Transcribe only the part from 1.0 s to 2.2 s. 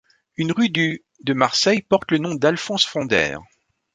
de Marseille porte le